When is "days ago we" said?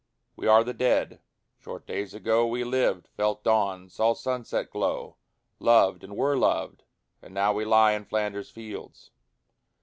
1.85-2.63